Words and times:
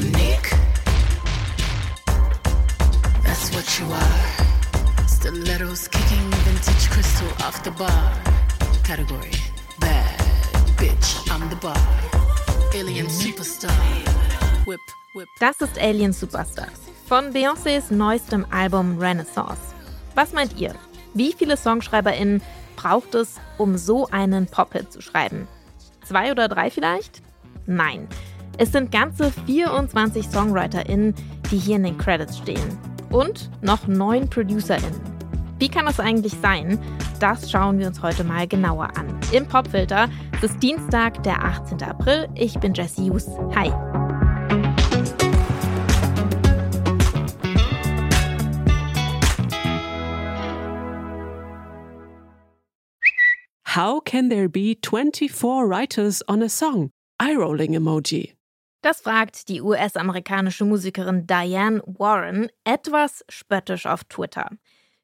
unique. 0.00 0.50
That's 3.22 3.50
what 3.54 3.66
you 3.78 3.86
are. 3.92 5.06
Stilettos 5.06 5.88
kicking 5.88 6.30
vintage 6.44 6.90
crystal 6.90 7.28
off 7.46 7.62
the 7.62 7.70
bar. 7.70 8.12
Category 8.84 9.30
bad 9.78 10.18
bitch, 10.76 11.10
I'm 11.30 11.48
the 11.50 11.56
bar. 11.56 11.76
Alien 12.74 13.08
superstar. 13.08 13.70
Whip, 14.66 14.80
whip. 15.14 15.28
Das 15.38 15.60
ist 15.60 15.78
Alien 15.78 16.12
Superstar 16.12 16.68
von 17.06 17.32
Beyoncés 17.32 17.90
neuestem 17.90 18.46
Album 18.50 18.98
Renaissance. 18.98 19.60
Was 20.14 20.32
meint 20.32 20.56
ihr? 20.58 20.74
Wie 21.14 21.32
viele 21.32 21.56
SongschreiberInnen 21.56 22.40
braucht 22.76 23.14
es, 23.14 23.36
um 23.58 23.76
so 23.76 24.06
einen 24.08 24.46
Pop-Hit 24.46 24.92
zu 24.92 25.02
schreiben? 25.02 25.48
Zwei 26.04 26.30
oder 26.30 26.48
drei 26.48 26.70
vielleicht? 26.70 27.22
Nein. 27.66 28.08
Es 28.62 28.72
sind 28.72 28.92
ganze 28.92 29.32
24 29.46 30.28
SongwriterInnen, 30.28 31.14
die 31.50 31.56
hier 31.56 31.76
in 31.76 31.82
den 31.82 31.96
Credits 31.96 32.36
stehen. 32.36 32.78
Und 33.10 33.50
noch 33.62 33.86
neun 33.86 34.28
ProducerInnen. 34.28 35.00
Wie 35.58 35.70
kann 35.70 35.86
das 35.86 35.98
eigentlich 35.98 36.34
sein? 36.42 36.78
Das 37.20 37.50
schauen 37.50 37.78
wir 37.78 37.86
uns 37.86 38.02
heute 38.02 38.22
mal 38.22 38.46
genauer 38.46 38.94
an. 38.98 39.18
Im 39.32 39.48
Popfilter. 39.48 40.10
Es 40.36 40.50
ist 40.50 40.62
Dienstag, 40.62 41.22
der 41.22 41.42
18. 41.42 41.82
April. 41.84 42.28
Ich 42.34 42.52
bin 42.58 42.74
Jessie 42.74 43.08
Hughes. 43.08 43.30
Hi. 43.54 43.72
How 53.74 54.02
can 54.04 54.28
there 54.28 54.50
be 54.50 54.76
24 54.82 55.66
writers 55.66 56.22
on 56.28 56.42
a 56.42 56.50
song? 56.50 56.90
Eye-rolling 57.18 57.74
emoji. 57.74 58.34
Das 58.82 59.02
fragt 59.02 59.48
die 59.48 59.60
US-amerikanische 59.60 60.64
Musikerin 60.64 61.26
Diane 61.26 61.82
Warren 61.84 62.48
etwas 62.64 63.24
spöttisch 63.28 63.84
auf 63.84 64.04
Twitter. 64.04 64.48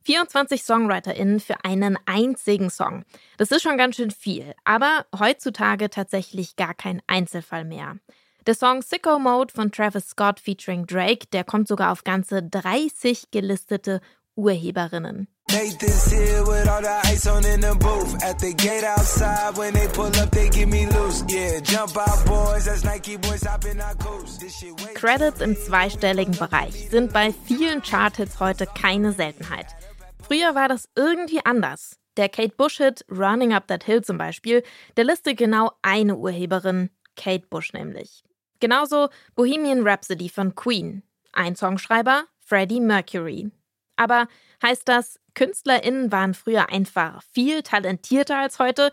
24 0.04 0.62
SongwriterInnen 0.62 1.40
für 1.40 1.64
einen 1.64 1.98
einzigen 2.06 2.70
Song. 2.70 3.04
Das 3.36 3.50
ist 3.50 3.62
schon 3.62 3.76
ganz 3.76 3.96
schön 3.96 4.12
viel, 4.12 4.54
aber 4.64 5.04
heutzutage 5.18 5.90
tatsächlich 5.90 6.56
gar 6.56 6.74
kein 6.74 7.02
Einzelfall 7.06 7.64
mehr. 7.64 7.98
Der 8.46 8.54
Song 8.54 8.80
Sicko 8.80 9.18
Mode 9.18 9.52
von 9.52 9.72
Travis 9.72 10.10
Scott 10.10 10.38
featuring 10.38 10.86
Drake, 10.86 11.26
der 11.32 11.42
kommt 11.42 11.66
sogar 11.66 11.90
auf 11.90 12.04
ganze 12.04 12.44
30 12.44 13.32
gelistete 13.32 14.00
Urheberinnen. 14.36 15.28
Nathan's 15.50 16.10
here 16.10 16.44
with 16.44 16.68
all 16.68 16.82
the 16.82 17.00
ice 17.04 17.26
on 17.26 17.44
in 17.46 17.60
the 17.60 17.74
booth. 17.78 18.22
At 18.22 18.38
the 18.38 18.52
gate 18.52 18.84
outside, 18.84 19.56
when 19.56 19.74
they 19.74 19.86
pull 19.88 20.06
up, 20.20 20.30
they 20.30 20.48
give 20.48 20.68
me 20.68 20.86
loose. 20.86 21.24
Yeah, 21.28 21.60
jump 21.60 21.96
out, 21.96 22.24
boys. 22.26 22.66
That's 22.66 22.84
Nike 22.84 23.16
boys 23.16 23.44
hopping 23.44 23.80
our 23.80 23.94
coast. 23.94 24.42
Credits 24.94 25.40
im 25.40 25.56
zweistelligen 25.56 26.36
Bereich 26.36 26.90
sind 26.90 27.12
bei 27.12 27.32
vielen 27.32 27.82
Charthits 27.82 28.40
heute 28.40 28.66
keine 28.66 29.12
Seltenheit. 29.12 29.66
Früher 30.22 30.54
war 30.54 30.68
das 30.68 30.88
irgendwie 30.96 31.40
anders. 31.44 31.96
Der 32.16 32.28
Kate 32.28 32.54
Bush-Hit 32.56 33.04
Running 33.10 33.52
Up 33.52 33.68
That 33.68 33.84
Hill 33.84 34.02
zum 34.02 34.18
Beispiel, 34.18 34.62
der 34.96 35.04
listet 35.04 35.36
genau 35.36 35.72
eine 35.82 36.16
Urheberin, 36.16 36.90
Kate 37.14 37.46
Bush 37.48 37.72
nämlich. 37.72 38.24
Genauso 38.58 39.08
Bohemian 39.34 39.86
Rhapsody 39.86 40.28
von 40.28 40.54
Queen. 40.54 41.02
Ein 41.32 41.56
Songschreiber, 41.56 42.24
Freddie 42.38 42.80
Mercury. 42.80 43.50
Aber 43.96 44.28
heißt 44.62 44.88
das, 44.88 45.18
KünstlerInnen 45.34 46.12
waren 46.12 46.34
früher 46.34 46.70
einfach 46.70 47.22
viel 47.32 47.62
talentierter 47.62 48.38
als 48.38 48.58
heute? 48.58 48.90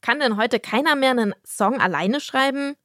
Kann 0.00 0.20
denn 0.20 0.36
heute 0.36 0.60
keiner 0.60 0.96
mehr 0.96 1.10
einen 1.10 1.34
Song 1.44 1.80
alleine 1.80 2.20
schreiben? 2.20 2.76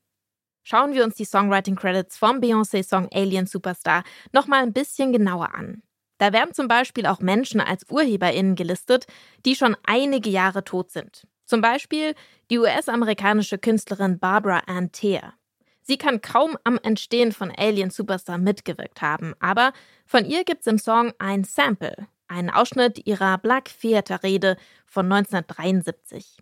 Schauen 0.64 0.94
wir 0.94 1.03
uns 1.03 1.16
die 1.16 1.25
Songwriting 1.25 1.75
Credits 1.75 2.17
vom 2.17 2.39
Beyoncé-Song 2.39 3.09
Alien 3.11 3.47
Superstar 3.47 4.03
nochmal 4.31 4.64
ein 4.64 4.73
bisschen 4.73 5.11
genauer 5.11 5.55
an. 5.55 5.81
Da 6.19 6.33
werden 6.33 6.53
zum 6.53 6.67
Beispiel 6.67 7.08
auch 7.08 7.19
Menschen 7.19 7.59
als 7.61 7.89
UrheberInnen 7.89 8.55
gelistet, 8.55 9.08
die 9.45 9.55
schon 9.55 9.76
einige 9.83 10.30
Jahre 10.30 10.64
tot 10.64 10.92
sind. 10.92 11.26
Zum 11.45 11.61
Beispiel 11.61 12.14
die 12.52 12.59
US-amerikanische 12.59 13.58
Künstlerin 13.58 14.20
Barbara 14.20 14.59
Ann 14.67 14.92
Teer. 14.92 15.33
Sie 15.91 15.97
kann 15.97 16.21
kaum 16.21 16.57
am 16.63 16.79
Entstehen 16.81 17.33
von 17.33 17.52
Alien 17.52 17.89
Superstar 17.89 18.37
mitgewirkt 18.37 19.02
haben, 19.02 19.33
aber 19.41 19.73
von 20.05 20.23
ihr 20.23 20.45
gibt's 20.45 20.65
im 20.65 20.77
Song 20.77 21.11
ein 21.19 21.43
Sample, 21.43 22.07
einen 22.29 22.49
Ausschnitt 22.49 23.05
ihrer 23.05 23.37
Black 23.37 23.69
Theater 23.81 24.23
Rede 24.23 24.55
von 24.85 25.11
1973. 25.11 26.37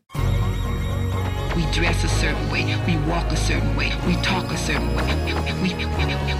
We 1.55 1.65
dress 1.73 2.03
a 2.03 2.07
certain 2.21 2.51
way, 2.51 2.63
we 2.85 2.93
walk 3.09 3.25
a 3.31 3.35
certain 3.35 3.75
way, 3.75 3.91
we 4.05 4.13
talk 4.21 4.45
a 4.51 4.55
certain 4.55 4.95
way, 4.95 5.01
we, 5.63 5.73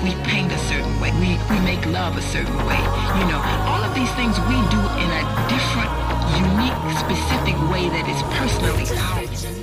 we 0.04 0.14
paint 0.30 0.52
a 0.52 0.60
certain 0.70 1.02
way, 1.02 1.12
we, 1.20 1.34
we 1.50 1.60
make 1.66 1.84
love 1.88 2.16
a 2.16 2.22
certain 2.22 2.58
way. 2.68 2.78
You 3.18 3.26
know, 3.26 3.42
all 3.66 3.82
of 3.84 3.96
these 3.96 4.14
things 4.14 4.38
we 4.46 4.62
do 4.70 4.82
in 5.02 5.10
a 5.10 5.26
different, 5.50 5.90
unique, 6.38 6.78
specific 6.94 7.58
way 7.74 7.90
that 7.90 8.06
is 8.08 8.22
personally 8.38 8.86
ours. 9.02 9.59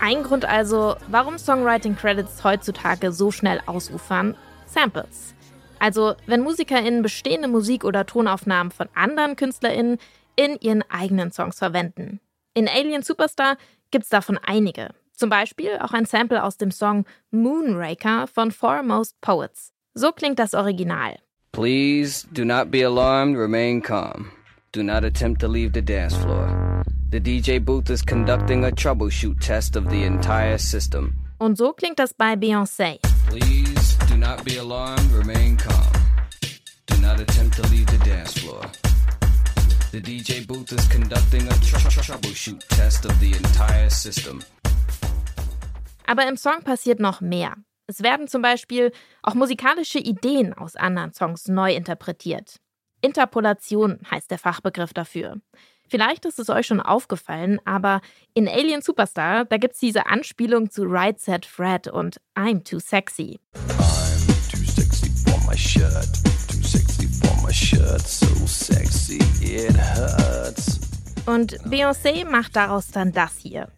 Ein 0.00 0.22
Grund 0.22 0.46
also, 0.46 0.96
warum 1.08 1.36
Songwriting 1.36 1.94
Credits 1.94 2.42
heutzutage 2.42 3.12
so 3.12 3.30
schnell 3.30 3.60
ausufern, 3.66 4.34
Samples. 4.64 5.34
Also, 5.78 6.14
wenn 6.26 6.40
MusikerInnen 6.40 7.02
bestehende 7.02 7.48
Musik- 7.48 7.84
oder 7.84 8.06
Tonaufnahmen 8.06 8.70
von 8.70 8.88
anderen 8.94 9.36
KünstlerInnen 9.36 9.98
in 10.36 10.56
ihren 10.60 10.82
eigenen 10.88 11.32
Songs 11.32 11.58
verwenden. 11.58 12.20
In 12.54 12.66
Alien 12.66 13.02
Superstar 13.02 13.58
gibt's 13.90 14.08
davon 14.08 14.38
einige. 14.42 14.88
Zum 15.12 15.28
Beispiel 15.28 15.78
auch 15.80 15.92
ein 15.92 16.06
Sample 16.06 16.42
aus 16.42 16.56
dem 16.56 16.70
Song 16.70 17.04
Moonraker 17.30 18.26
von 18.26 18.52
Foremost 18.52 19.20
Poets. 19.20 19.72
So 19.92 20.12
klingt 20.12 20.38
das 20.38 20.54
Original. 20.54 21.18
Please 21.52 22.26
do 22.32 22.44
not 22.44 22.70
be 22.70 22.86
alarmed, 22.86 23.36
remain 23.36 23.82
calm. 23.82 24.30
Do 24.72 24.82
not 24.82 25.04
attempt 25.04 25.42
to 25.42 25.48
leave 25.48 25.72
the 25.74 25.82
dance 25.82 26.16
floor. 26.16 26.79
The 27.10 27.18
DJ 27.18 27.58
booth 27.58 27.90
is 27.90 28.02
conducting 28.02 28.66
a 28.66 28.70
troubleshoot 28.70 29.40
test 29.40 29.74
of 29.74 29.90
the 29.90 30.04
entire 30.04 30.58
system. 30.58 31.16
Und 31.40 31.58
so 31.58 31.72
klingt 31.72 31.98
das 31.98 32.14
bei 32.14 32.36
Beyoncé. 32.36 33.00
Please 33.26 33.98
do 34.08 34.16
not 34.16 34.44
be 34.44 34.58
alarmed, 34.58 35.10
remain 35.10 35.56
calm. 35.56 35.92
Do 36.86 36.96
not 36.98 37.18
attempt 37.18 37.56
to 37.56 37.62
leave 37.62 37.86
the 37.86 37.98
dance 38.08 38.38
floor. 38.38 38.60
The 39.90 40.00
DJ 40.00 40.46
booth 40.46 40.70
is 40.70 40.86
conducting 40.88 41.48
a 41.48 41.54
tr 41.58 41.78
tr 41.80 42.00
troubleshoot 42.00 42.64
test 42.68 43.04
of 43.04 43.18
the 43.18 43.32
entire 43.32 43.90
system. 43.90 44.44
Aber 46.06 46.28
im 46.28 46.36
Song 46.36 46.62
passiert 46.62 47.00
noch 47.00 47.20
mehr. 47.20 47.56
Es 47.88 48.04
werden 48.04 48.28
zum 48.28 48.40
Beispiel 48.40 48.92
auch 49.24 49.34
musikalische 49.34 49.98
Ideen 49.98 50.54
aus 50.54 50.76
anderen 50.76 51.12
Songs 51.12 51.48
neu 51.48 51.74
interpretiert. 51.74 52.60
Interpolation 53.00 53.98
heißt 54.08 54.30
der 54.30 54.38
Fachbegriff 54.38 54.92
dafür. 54.92 55.40
Vielleicht 55.90 56.24
ist 56.24 56.38
es 56.38 56.48
euch 56.48 56.66
schon 56.66 56.80
aufgefallen, 56.80 57.60
aber 57.64 58.00
in 58.32 58.48
Alien 58.48 58.80
Superstar, 58.80 59.44
da 59.44 59.56
gibt 59.56 59.74
es 59.74 59.80
diese 59.80 60.06
Anspielung 60.06 60.70
zu 60.70 60.84
Right 60.84 61.20
Set 61.20 61.44
Fred 61.44 61.88
und 61.88 62.20
I'm 62.34 62.64
Too 62.64 62.78
Sexy. 62.78 63.40
I'm 63.54 64.50
too 64.50 64.64
sexy 64.64 65.10
for 65.24 65.38
my 65.46 65.56
shirt 65.56 66.20
my 67.50 67.54
shirt 67.54 68.00
so 68.02 68.46
sexy 68.46 69.18
it 69.42 69.76
hurts. 69.76 70.78
Und 71.26 71.58
Beyoncé 71.64 72.24
macht 72.24 72.54
daraus 72.54 72.88
dann 72.92 73.10
das 73.12 73.38
hier. 73.38 73.68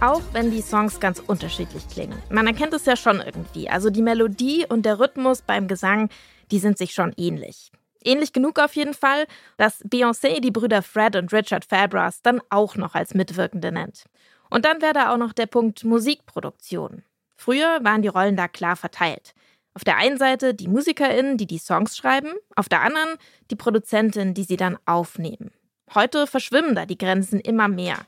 Auch 0.00 0.22
wenn 0.32 0.52
die 0.52 0.62
Songs 0.62 1.00
ganz 1.00 1.18
unterschiedlich 1.18 1.88
klingen. 1.88 2.22
Man 2.30 2.46
erkennt 2.46 2.72
es 2.72 2.86
ja 2.86 2.94
schon 2.94 3.20
irgendwie. 3.20 3.68
Also 3.68 3.90
die 3.90 4.02
Melodie 4.02 4.64
und 4.68 4.86
der 4.86 5.00
Rhythmus 5.00 5.42
beim 5.42 5.66
Gesang, 5.66 6.08
die 6.52 6.60
sind 6.60 6.78
sich 6.78 6.92
schon 6.94 7.12
ähnlich. 7.16 7.72
Ähnlich 8.04 8.32
genug 8.32 8.60
auf 8.60 8.76
jeden 8.76 8.94
Fall, 8.94 9.26
dass 9.56 9.84
Beyoncé 9.84 10.40
die 10.40 10.52
Brüder 10.52 10.82
Fred 10.82 11.16
und 11.16 11.32
Richard 11.32 11.64
Fabras 11.64 12.22
dann 12.22 12.40
auch 12.48 12.76
noch 12.76 12.94
als 12.94 13.14
Mitwirkende 13.14 13.72
nennt. 13.72 14.04
Und 14.50 14.64
dann 14.64 14.80
wäre 14.80 14.92
da 14.92 15.12
auch 15.12 15.16
noch 15.16 15.32
der 15.32 15.46
Punkt 15.46 15.82
Musikproduktion. 15.82 17.02
Früher 17.34 17.80
waren 17.82 18.02
die 18.02 18.08
Rollen 18.08 18.36
da 18.36 18.46
klar 18.46 18.76
verteilt. 18.76 19.34
Auf 19.74 19.82
der 19.82 19.96
einen 19.96 20.16
Seite 20.16 20.54
die 20.54 20.68
MusikerInnen, 20.68 21.38
die 21.38 21.46
die 21.46 21.58
Songs 21.58 21.96
schreiben, 21.96 22.34
auf 22.54 22.68
der 22.68 22.82
anderen 22.82 23.16
die 23.50 23.56
Produzentin, 23.56 24.32
die 24.32 24.44
sie 24.44 24.56
dann 24.56 24.78
aufnehmen. 24.86 25.50
Heute 25.92 26.28
verschwimmen 26.28 26.76
da 26.76 26.86
die 26.86 26.98
Grenzen 26.98 27.40
immer 27.40 27.66
mehr. 27.66 27.98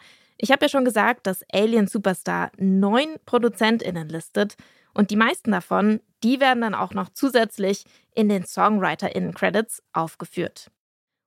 Ich 0.43 0.51
habe 0.51 0.65
ja 0.65 0.69
schon 0.71 0.87
gesagt, 0.87 1.27
dass 1.27 1.45
Alien 1.53 1.87
Superstar 1.87 2.51
neun 2.57 3.17
ProduzentInnen 3.27 4.09
listet 4.09 4.57
und 4.95 5.11
die 5.11 5.17
meisten 5.17 5.51
davon, 5.51 6.01
die 6.23 6.41
werden 6.41 6.63
dann 6.63 6.75
auch 6.75 6.95
noch 6.95 7.11
zusätzlich 7.11 7.85
in 8.15 8.31
den 8.31 8.47
SongwriterInnen-Credits 8.47 9.83
aufgeführt. 9.93 10.71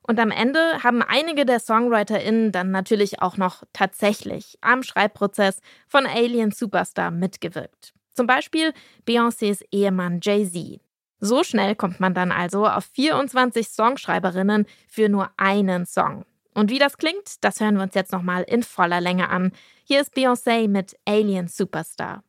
Und 0.01 0.19
am 0.19 0.31
Ende 0.31 0.59
haben 0.83 1.03
einige 1.03 1.45
der 1.45 1.59
SongwriterInnen 1.59 2.51
dann 2.51 2.71
natürlich 2.71 3.21
auch 3.21 3.37
noch 3.37 3.63
tatsächlich 3.71 4.57
am 4.61 4.81
Schreibprozess 4.81 5.61
von 5.87 6.07
Alien 6.07 6.49
Superstar 6.49 7.11
mitgewirkt. 7.11 7.93
Zum 8.15 8.25
Beispiel 8.25 8.73
Beyoncés 9.07 9.63
Ehemann 9.71 10.21
Jay-Z. 10.23 10.81
So 11.19 11.43
schnell 11.43 11.75
kommt 11.75 11.99
man 11.99 12.15
dann 12.15 12.31
also 12.31 12.67
auf 12.67 12.85
24 12.85 13.69
Songschreiberinnen 13.69 14.65
für 14.87 15.07
nur 15.07 15.29
einen 15.37 15.85
Song. 15.85 16.25
Und 16.53 16.69
wie 16.69 16.79
das 16.79 16.97
klingt, 16.97 17.43
das 17.43 17.59
hören 17.59 17.75
wir 17.75 17.83
uns 17.83 17.95
jetzt 17.95 18.11
nochmal 18.11 18.43
in 18.43 18.63
voller 18.63 19.01
Länge 19.01 19.29
an. 19.29 19.51
Hier 19.83 20.01
ist 20.01 20.15
Beyoncé 20.15 20.67
mit 20.67 20.95
Alien 21.05 21.47
Superstar. 21.47 22.23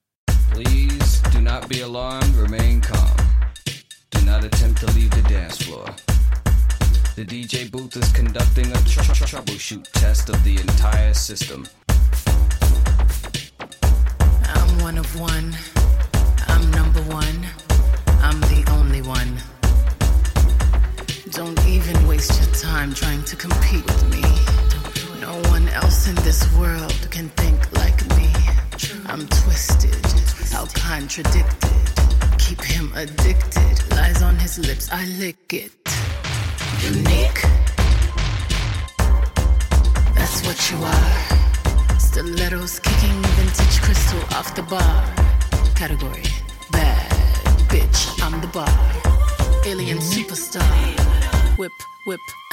Please 0.53 1.23
do 1.33 1.41
not 1.41 1.69
be 1.69 1.83
alarmed, 1.83 2.35
remain 2.37 2.81
calm. 2.81 3.11
Do 4.11 4.21
not 4.25 4.45
attempt 4.45 4.81
to 4.81 4.87
leave 4.93 5.11
the 5.11 5.23
dance 5.29 5.59
floor. 5.63 5.85
The 7.17 7.25
DJ 7.25 7.71
booth 7.71 7.97
is 7.97 8.13
conducting 8.13 8.67
a 8.73 8.79
tr- 8.89 9.03
tr- 9.13 9.25
troubleshoot 9.25 9.85
test 9.93 10.31
of 10.31 10.43
the 10.43 10.59
entire 10.61 11.15
system. 11.15 11.67
I'm 14.55 14.83
one 14.83 14.99
of 14.99 15.21
one. 15.21 15.55
I'm 16.49 16.71
number 16.73 17.03
one. 17.13 17.47
I'm 18.23 18.41
the 18.41 18.65
only 18.73 19.03
one. 19.03 19.39
Don't 21.35 21.67
even 21.67 22.07
waste 22.07 22.41
your 22.41 22.55
time 22.55 22.95
trying 22.95 23.25
to 23.25 23.35
compete 23.35 23.85
with 23.85 24.05
me. 24.09 24.23
No 25.21 25.33
one 25.51 25.69
else 25.71 26.07
in 26.07 26.15
this 26.23 26.47
world 26.57 27.09
can 27.11 27.29
think 27.31 27.59
like 27.73 27.99
me. 28.17 28.31
I'm 29.07 29.27
twisted, 29.27 30.07
how 30.53 30.67
contradicted. 30.67 32.39
Keep 32.39 32.63
him 32.63 32.93
addicted. 32.95 33.91
Lies 33.91 34.23
on 34.23 34.37
his 34.37 34.61
lips, 34.61 34.89
I 34.93 35.07
lick 35.19 35.53
it. 35.53 35.73
Unique. 36.83 37.43
That's 40.15 40.47
what 40.47 40.71
you 40.71 40.79
are. 40.85 41.99
Stilettos 41.99 42.79
kicking 42.79 43.23
vintage 43.35 43.81
crystal 43.83 44.21
off 44.39 44.55
the 44.55 44.63
bar. 44.63 45.05
Category 45.75 46.23
bad 46.71 47.11
bitch, 47.69 48.23
I'm 48.23 48.41
the 48.41 48.47
bar. 48.47 48.84
Alien 51.65 51.71
superstar. 51.71 52.05
Whip, 52.05 52.19
whip. 52.21 52.44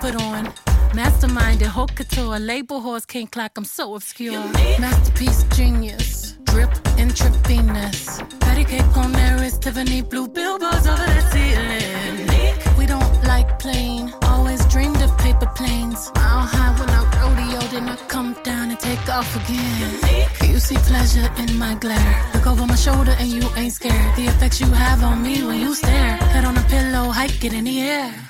Put 0.00 0.14
on. 0.16 0.46
Masterminded, 0.92 1.66
haute 1.66 1.94
couture. 1.94 2.38
Label 2.38 2.80
horse 2.80 3.04
can't 3.04 3.30
clock, 3.30 3.52
I'm 3.56 3.64
so 3.64 3.94
obscure. 3.94 4.40
Masterpiece 4.78 5.44
genius. 5.56 6.38
Drip 6.44 6.70
trippiness. 7.20 8.00
Patty 8.40 8.64
cake 8.64 8.96
on 8.96 9.12
there 9.12 9.42
is 9.42 9.58
Tiffany 9.58 10.02
blue 10.02 10.28
billboards 10.28 10.86
over 10.86 11.06
the 11.16 11.24
ceiling. 11.32 12.78
We 12.78 12.86
don't 12.86 13.24
like 13.24 13.58
plain. 13.58 14.12
Always 14.22 14.64
dreamed 14.66 15.00
of 15.02 15.16
paper 15.18 15.50
planes. 15.54 16.10
Mile 16.14 16.46
high 16.52 16.72
when 16.78 16.90
I 16.90 17.02
rodeo, 17.20 17.60
then 17.72 17.88
I 17.88 17.96
come 18.08 18.36
down 18.42 18.70
and 18.70 18.78
take 18.78 19.08
off 19.08 19.30
again. 19.36 20.50
You 20.50 20.58
see 20.58 20.76
pleasure 20.76 21.28
in 21.38 21.58
my 21.58 21.74
glare. 21.74 22.30
Look 22.34 22.46
over 22.46 22.66
my 22.66 22.76
shoulder 22.76 23.14
and 23.18 23.28
you 23.28 23.42
ain't 23.56 23.72
scared. 23.72 24.16
The 24.16 24.26
effects 24.26 24.60
you 24.60 24.66
have 24.66 25.02
on 25.02 25.22
me 25.22 25.42
when 25.42 25.60
you 25.60 25.74
stare. 25.74 26.16
Head 26.32 26.44
on 26.44 26.56
a 26.56 26.62
pillow, 26.62 27.10
hike 27.10 27.44
it 27.44 27.52
in 27.52 27.64
the 27.64 27.80
air. 27.80 28.29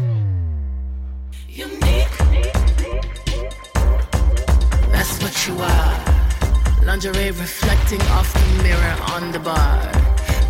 That's 5.41 5.49
what 5.49 5.57
you 5.57 5.63
are. 5.63 6.85
Lingerie 6.85 7.31
reflecting 7.31 8.01
off 8.13 8.31
the 8.31 8.63
mirror 8.63 8.95
on 9.13 9.31
the 9.31 9.39
bar. 9.39 9.91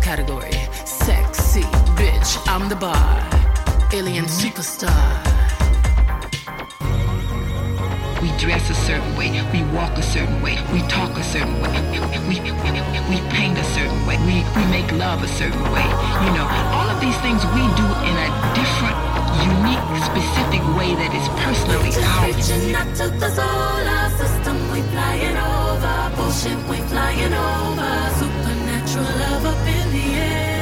Category 0.02 0.52
sexy 0.84 1.62
bitch, 1.96 2.36
I'm 2.46 2.68
the 2.68 2.76
bar. 2.76 3.30
Alien 3.94 4.26
superstar. 4.26 4.92
We 8.20 8.28
dress 8.36 8.68
a 8.68 8.74
certain 8.74 9.16
way, 9.16 9.30
we 9.52 9.64
walk 9.74 9.96
a 9.96 10.02
certain 10.02 10.42
way, 10.42 10.58
we 10.72 10.82
talk 10.88 11.16
a 11.16 11.24
certain 11.24 11.60
way, 11.62 11.72
we, 12.28 12.40
we 13.08 13.18
paint 13.30 13.56
a 13.58 13.64
certain 13.64 14.06
way, 14.06 14.16
we, 14.28 14.44
we 14.56 14.64
make 14.70 14.92
love 14.92 15.22
a 15.22 15.28
certain 15.28 15.62
way. 15.72 15.88
You 16.24 16.32
know, 16.36 16.46
all 16.76 16.88
of 16.88 17.00
these 17.00 17.16
things 17.24 17.40
we 17.56 17.64
do 17.80 17.88
in 18.08 18.16
a 18.26 18.28
different, 18.54 18.98
unique, 19.40 19.84
specific 20.04 20.62
way 20.76 20.94
that 21.00 21.12
is 21.16 21.26
personally 21.40 21.92
ours. 22.20 22.92
We 24.72 24.80
flying 24.80 25.36
over. 25.36 26.12
Bullshit, 26.16 26.56
we 26.70 26.78
flying 26.88 27.34
over. 27.34 27.92
Supernatural 28.18 29.12
love 29.20 29.46
up 29.46 29.66
in 29.66 29.92
the 29.92 30.14
air. 30.14 30.52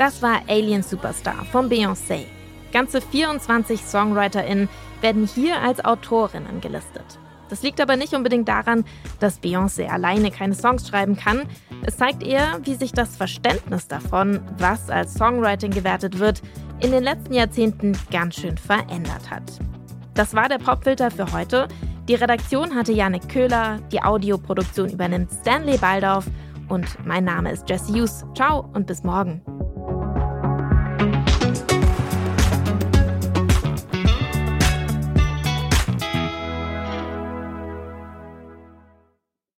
Das 0.00 0.22
war 0.22 0.40
Alien 0.48 0.82
Superstar 0.82 1.44
von 1.52 1.68
Beyoncé. 1.68 2.24
Ganze 2.72 3.02
24 3.02 3.82
SongwriterInnen 3.84 4.70
werden 5.02 5.26
hier 5.26 5.60
als 5.60 5.84
Autorinnen 5.84 6.62
gelistet. 6.62 7.18
Das 7.50 7.62
liegt 7.62 7.80
aber 7.80 7.96
nicht 7.96 8.14
unbedingt 8.14 8.48
daran, 8.48 8.84
dass 9.18 9.42
Beyoncé 9.42 9.88
alleine 9.88 10.30
keine 10.30 10.54
Songs 10.54 10.88
schreiben 10.88 11.16
kann. 11.16 11.42
Es 11.84 11.96
zeigt 11.96 12.22
eher, 12.22 12.60
wie 12.62 12.76
sich 12.76 12.92
das 12.92 13.16
Verständnis 13.16 13.88
davon, 13.88 14.40
was 14.58 14.88
als 14.88 15.14
Songwriting 15.14 15.72
gewertet 15.72 16.18
wird, 16.18 16.40
in 16.80 16.92
den 16.92 17.02
letzten 17.02 17.34
Jahrzehnten 17.34 17.98
ganz 18.10 18.36
schön 18.36 18.56
verändert 18.56 19.30
hat. 19.30 19.42
Das 20.14 20.34
war 20.34 20.48
der 20.48 20.58
Popfilter 20.58 21.10
für 21.10 21.32
heute. 21.32 21.68
Die 22.08 22.14
Redaktion 22.14 22.74
hatte 22.74 22.92
Janik 22.92 23.28
Köhler, 23.28 23.78
die 23.92 24.02
Audioproduktion 24.02 24.90
übernimmt 24.90 25.30
Stanley 25.32 25.76
Baldorf 25.76 26.26
und 26.68 26.86
mein 27.04 27.24
Name 27.24 27.52
ist 27.52 27.68
Jesse 27.68 27.92
Hughes. 27.92 28.24
Ciao 28.34 28.68
und 28.72 28.86
bis 28.86 29.02
morgen. 29.02 29.42